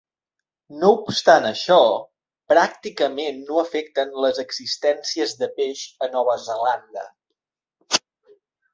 No 0.83 0.87
obstant 0.93 1.45
això, 1.49 1.77
pràcticament 2.53 3.39
no 3.51 3.61
afecten 3.65 4.19
les 4.25 4.43
existències 4.47 5.39
de 5.45 5.53
peix 5.61 5.87
a 6.09 6.13
Nova 6.19 6.41
Zelanda. 6.51 7.09